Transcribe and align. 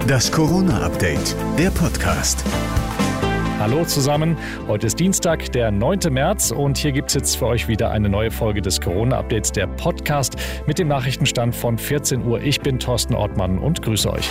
Das 0.00 0.30
Corona-Update, 0.32 1.36
der 1.58 1.70
Podcast. 1.70 2.44
Hallo 3.58 3.84
zusammen, 3.84 4.36
heute 4.66 4.86
ist 4.86 4.98
Dienstag, 4.98 5.52
der 5.52 5.70
9. 5.70 6.00
März 6.10 6.50
und 6.50 6.76
hier 6.78 6.92
gibt 6.92 7.10
es 7.10 7.14
jetzt 7.14 7.36
für 7.36 7.46
euch 7.46 7.68
wieder 7.68 7.90
eine 7.90 8.08
neue 8.08 8.30
Folge 8.30 8.62
des 8.62 8.80
Corona-Updates, 8.80 9.52
der 9.52 9.66
Podcast 9.66 10.36
mit 10.66 10.78
dem 10.78 10.88
Nachrichtenstand 10.88 11.54
von 11.54 11.78
14 11.78 12.24
Uhr. 12.26 12.40
Ich 12.40 12.60
bin 12.60 12.78
Thorsten 12.78 13.14
Ortmann 13.14 13.58
und 13.58 13.82
grüße 13.82 14.12
euch. 14.12 14.28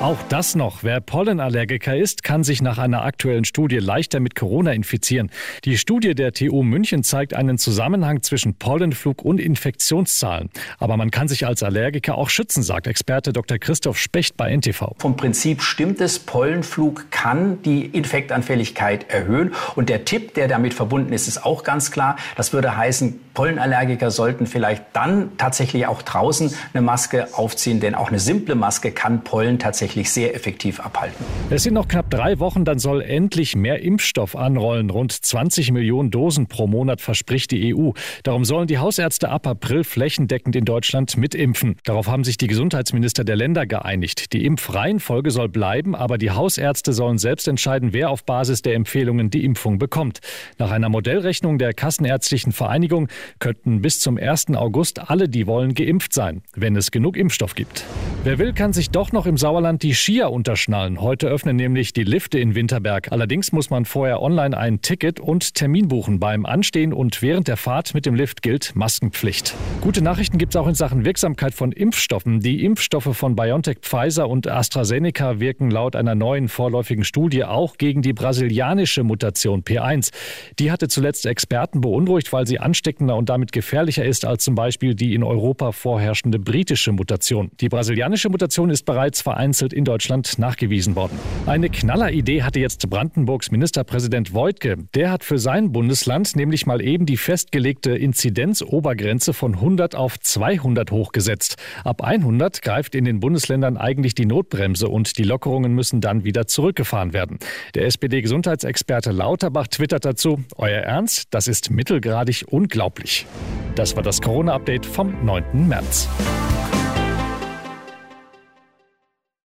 Auch 0.00 0.18
das 0.28 0.54
noch. 0.54 0.84
Wer 0.84 1.00
Pollenallergiker 1.00 1.96
ist, 1.96 2.22
kann 2.22 2.44
sich 2.44 2.62
nach 2.62 2.78
einer 2.78 3.02
aktuellen 3.02 3.44
Studie 3.44 3.78
leichter 3.78 4.20
mit 4.20 4.36
Corona 4.36 4.70
infizieren. 4.70 5.28
Die 5.64 5.76
Studie 5.76 6.14
der 6.14 6.32
TU 6.32 6.62
München 6.62 7.02
zeigt 7.02 7.34
einen 7.34 7.58
Zusammenhang 7.58 8.22
zwischen 8.22 8.54
Pollenflug 8.54 9.24
und 9.24 9.40
Infektionszahlen. 9.40 10.50
Aber 10.78 10.96
man 10.96 11.10
kann 11.10 11.26
sich 11.26 11.48
als 11.48 11.64
Allergiker 11.64 12.16
auch 12.16 12.30
schützen, 12.30 12.62
sagt 12.62 12.86
Experte 12.86 13.32
Dr. 13.32 13.58
Christoph 13.58 13.98
Specht 13.98 14.36
bei 14.36 14.56
NTV. 14.56 14.92
Vom 14.98 15.16
Prinzip 15.16 15.62
stimmt 15.62 16.00
es, 16.00 16.20
Pollenflug 16.20 17.10
kann 17.10 17.60
die 17.62 17.84
Infektanfälligkeit 17.84 19.10
erhöhen. 19.10 19.52
Und 19.74 19.88
der 19.88 20.04
Tipp, 20.04 20.32
der 20.34 20.46
damit 20.46 20.74
verbunden 20.74 21.12
ist, 21.12 21.26
ist 21.26 21.44
auch 21.44 21.64
ganz 21.64 21.90
klar. 21.90 22.14
Das 22.36 22.52
würde 22.52 22.76
heißen, 22.76 23.18
Pollenallergiker 23.34 24.12
sollten 24.12 24.46
vielleicht 24.46 24.84
dann 24.92 25.36
tatsächlich 25.38 25.88
auch 25.88 26.02
draußen 26.02 26.54
eine 26.72 26.82
Maske 26.82 27.34
aufziehen, 27.34 27.80
denn 27.80 27.96
auch 27.96 28.10
eine 28.10 28.20
simple 28.20 28.54
Maske 28.54 28.92
kann 28.92 29.24
Pollen 29.24 29.58
tatsächlich 29.58 29.87
tatsächlich 29.88 30.10
sehr 30.10 30.34
effektiv 30.34 30.80
abhalten. 30.80 31.24
Es 31.50 31.62
sind 31.62 31.74
noch 31.74 31.88
knapp 31.88 32.10
drei 32.10 32.38
Wochen, 32.38 32.64
dann 32.64 32.78
soll 32.78 33.00
endlich 33.00 33.56
mehr 33.56 33.82
Impfstoff 33.82 34.36
anrollen. 34.36 34.90
Rund 34.90 35.12
20 35.12 35.72
Millionen 35.72 36.10
Dosen 36.10 36.46
pro 36.46 36.66
Monat 36.66 37.00
verspricht 37.00 37.50
die 37.52 37.74
EU. 37.74 37.92
Darum 38.22 38.44
sollen 38.44 38.66
die 38.66 38.78
Hausärzte 38.78 39.30
ab 39.30 39.46
April 39.46 39.84
flächendeckend 39.84 40.56
in 40.56 40.66
Deutschland 40.66 41.16
mitimpfen. 41.16 41.76
Darauf 41.84 42.08
haben 42.08 42.24
sich 42.24 42.36
die 42.36 42.48
Gesundheitsminister 42.48 43.24
der 43.24 43.36
Länder 43.36 43.66
geeinigt. 43.66 44.32
Die 44.34 44.44
Impfreihenfolge 44.44 45.30
soll 45.30 45.48
bleiben, 45.48 45.94
aber 45.94 46.18
die 46.18 46.32
Hausärzte 46.32 46.92
sollen 46.92 47.16
selbst 47.16 47.48
entscheiden, 47.48 47.92
wer 47.92 48.10
auf 48.10 48.24
Basis 48.24 48.60
der 48.60 48.74
Empfehlungen 48.74 49.30
die 49.30 49.44
Impfung 49.44 49.78
bekommt. 49.78 50.18
Nach 50.58 50.70
einer 50.70 50.90
Modellrechnung 50.90 51.58
der 51.58 51.72
Kassenärztlichen 51.72 52.52
Vereinigung 52.52 53.08
könnten 53.38 53.80
bis 53.80 54.00
zum 54.00 54.18
1. 54.18 54.48
August 54.54 55.10
alle, 55.10 55.28
die 55.28 55.46
wollen, 55.46 55.72
geimpft 55.72 56.12
sein, 56.12 56.42
wenn 56.54 56.76
es 56.76 56.90
genug 56.90 57.16
Impfstoff 57.16 57.54
gibt. 57.54 57.84
Wer 58.24 58.38
will, 58.38 58.52
kann 58.52 58.72
sich 58.72 58.90
doch 58.90 59.12
noch 59.12 59.26
im 59.26 59.36
Sauerland 59.36 59.77
die 59.82 59.94
Skier 59.94 60.30
unterschnallen. 60.30 61.00
Heute 61.00 61.28
öffnen 61.28 61.56
nämlich 61.56 61.92
die 61.92 62.04
Lifte 62.04 62.38
in 62.38 62.54
Winterberg. 62.54 63.12
Allerdings 63.12 63.52
muss 63.52 63.70
man 63.70 63.84
vorher 63.84 64.20
online 64.20 64.56
ein 64.56 64.82
Ticket 64.82 65.20
und 65.20 65.54
Termin 65.54 65.88
buchen. 65.88 66.20
Beim 66.20 66.46
Anstehen 66.46 66.92
und 66.92 67.22
während 67.22 67.48
der 67.48 67.56
Fahrt 67.56 67.94
mit 67.94 68.06
dem 68.06 68.14
Lift 68.14 68.42
gilt 68.42 68.74
Maskenpflicht. 68.74 69.54
Gute 69.80 70.02
Nachrichten 70.02 70.38
gibt 70.38 70.54
es 70.54 70.56
auch 70.56 70.66
in 70.66 70.74
Sachen 70.74 71.04
Wirksamkeit 71.04 71.54
von 71.54 71.72
Impfstoffen. 71.72 72.40
Die 72.40 72.64
Impfstoffe 72.64 73.16
von 73.16 73.36
BioNTech, 73.36 73.78
Pfizer 73.80 74.28
und 74.28 74.46
AstraZeneca 74.48 75.40
wirken 75.40 75.70
laut 75.70 75.96
einer 75.96 76.14
neuen 76.14 76.48
vorläufigen 76.48 77.04
Studie 77.04 77.44
auch 77.44 77.76
gegen 77.78 78.02
die 78.02 78.12
brasilianische 78.12 79.04
Mutation 79.04 79.62
P1. 79.62 80.10
Die 80.58 80.70
hatte 80.70 80.88
zuletzt 80.88 81.26
Experten 81.26 81.80
beunruhigt, 81.80 82.32
weil 82.32 82.46
sie 82.46 82.58
ansteckender 82.58 83.16
und 83.16 83.28
damit 83.28 83.52
gefährlicher 83.52 84.04
ist 84.04 84.24
als 84.24 84.44
zum 84.44 84.54
Beispiel 84.54 84.94
die 84.94 85.14
in 85.14 85.22
Europa 85.22 85.72
vorherrschende 85.72 86.38
britische 86.38 86.92
Mutation. 86.92 87.50
Die 87.60 87.68
brasilianische 87.68 88.28
Mutation 88.28 88.70
ist 88.70 88.84
bereits 88.84 89.22
vereinzelt 89.22 89.67
vereinzelt 89.68 89.72
in 89.72 89.84
Deutschland 89.84 90.38
nachgewiesen 90.38 90.96
worden. 90.96 91.18
Eine 91.46 91.68
Knalleridee 91.68 92.42
hatte 92.42 92.60
jetzt 92.60 92.88
Brandenburgs 92.88 93.50
Ministerpräsident 93.50 94.32
Voigtke. 94.32 94.76
Der 94.94 95.10
hat 95.10 95.24
für 95.24 95.38
sein 95.38 95.72
Bundesland 95.72 96.36
nämlich 96.36 96.66
mal 96.66 96.82
eben 96.82 97.06
die 97.06 97.16
festgelegte 97.16 97.96
Inzidenzobergrenze 97.96 99.32
von 99.32 99.54
100 99.54 99.94
auf 99.94 100.18
200 100.18 100.90
hochgesetzt. 100.90 101.56
Ab 101.84 102.02
100 102.02 102.62
greift 102.62 102.94
in 102.94 103.04
den 103.04 103.20
Bundesländern 103.20 103.76
eigentlich 103.76 104.14
die 104.14 104.26
Notbremse 104.26 104.88
und 104.88 105.18
die 105.18 105.24
Lockerungen 105.24 105.74
müssen 105.74 106.00
dann 106.00 106.24
wieder 106.24 106.46
zurückgefahren 106.46 107.12
werden. 107.12 107.38
Der 107.74 107.86
SPD-Gesundheitsexperte 107.86 109.12
Lauterbach 109.12 109.68
twittert 109.68 110.04
dazu, 110.04 110.40
Euer 110.56 110.80
Ernst, 110.80 111.28
das 111.30 111.48
ist 111.48 111.70
mittelgradig 111.70 112.44
unglaublich. 112.48 113.26
Das 113.74 113.94
war 113.96 114.02
das 114.02 114.20
Corona-Update 114.20 114.86
vom 114.86 115.24
9. 115.24 115.68
März. 115.68 116.08